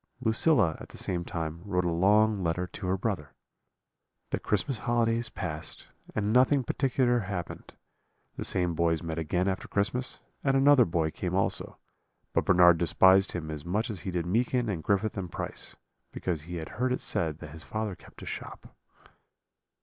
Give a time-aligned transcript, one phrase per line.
[0.19, 3.35] Lucilla at the same time wrote a long letter to her brother.
[4.31, 7.75] "The Christmas holidays passed, and nothing particular happened;
[8.35, 11.77] the same boys met again after Christmas, and another boy came also;
[12.33, 15.75] but Bernard despised him as much as he did Meekin and Griffith and Price,
[16.11, 18.75] because he had heard it said that his father kept a shop.